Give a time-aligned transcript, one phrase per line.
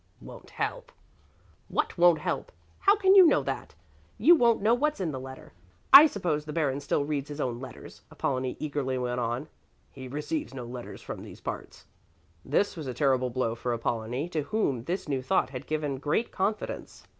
[0.19, 0.91] "Won't help."
[1.67, 2.51] "What won't help?
[2.79, 3.75] How can you know that?
[4.17, 5.53] You won't know what's in the letter.
[5.93, 9.47] I suppose the Baron still reads his own letters," Apollonie eagerly went on.
[9.91, 11.85] "He receives no letters from these parts."
[12.43, 16.31] This was a terrible blow for Apollonie, to whom this new thought had given great
[16.31, 17.05] confidence.